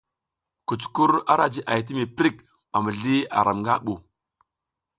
Kucukur 0.67 1.11
ara 1.31 1.45
jiʼay 1.53 1.81
ti 1.85 1.91
mi 1.97 2.05
prik 2.17 2.35
ba 2.71 2.77
mizli 2.85 3.15
aram 3.37 3.57
nga 3.61 3.73
ɓu. 3.85 3.93